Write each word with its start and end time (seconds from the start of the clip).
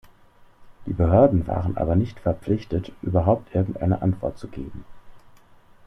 Die 0.87 0.93
Behörden 0.93 1.45
waren 1.45 1.77
aber 1.77 1.95
nicht 1.95 2.19
verpflichtet, 2.19 2.91
überhaupt 3.03 3.53
irgendeine 3.53 4.01
Antwort 4.01 4.39
zu 4.39 4.47
geben. 4.47 4.83